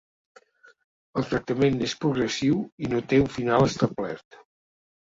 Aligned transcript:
El 1.21 1.27
tractament 1.33 1.77
és 1.89 1.95
progressiu 2.07 2.59
i 2.87 2.91
no 2.95 3.05
té 3.13 3.25
un 3.27 3.33
final 3.39 3.69
establert. 3.71 4.43